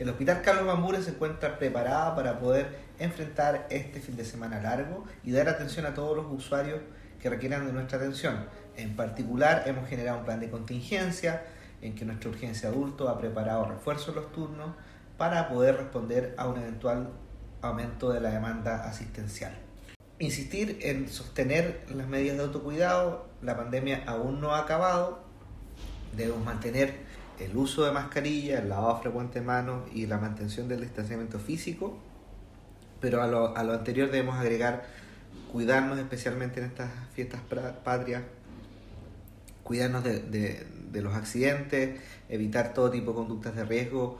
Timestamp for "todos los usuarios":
5.92-6.80